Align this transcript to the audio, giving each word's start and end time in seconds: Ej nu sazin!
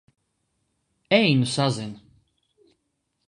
Ej 1.19 1.29
nu 1.37 1.47
sazin! 1.55 1.93